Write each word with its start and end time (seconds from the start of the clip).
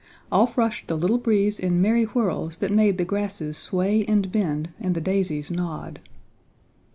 Off 0.31 0.57
rushed 0.57 0.87
the 0.87 0.97
Little 0.97 1.19
Breeze 1.19 1.59
in 1.59 1.79
merry 1.79 2.05
whirls 2.05 2.57
that 2.57 2.71
made 2.71 2.97
the 2.97 3.05
grasses 3.05 3.55
sway 3.55 4.03
and 4.05 4.31
bend 4.31 4.71
and 4.79 4.95
the 4.95 4.99
daisies 4.99 5.51
nod. 5.51 5.99